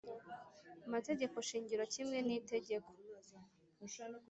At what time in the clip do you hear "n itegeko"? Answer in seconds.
2.27-2.89